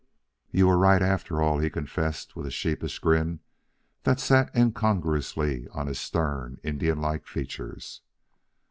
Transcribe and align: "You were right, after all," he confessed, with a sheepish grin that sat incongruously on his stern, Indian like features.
"You 0.49 0.65
were 0.65 0.79
right, 0.79 0.99
after 1.03 1.43
all," 1.43 1.59
he 1.59 1.69
confessed, 1.69 2.35
with 2.35 2.47
a 2.47 2.49
sheepish 2.49 2.97
grin 2.97 3.39
that 4.01 4.19
sat 4.19 4.49
incongruously 4.55 5.67
on 5.73 5.85
his 5.85 5.99
stern, 5.99 6.59
Indian 6.63 6.99
like 6.99 7.27
features. 7.27 8.01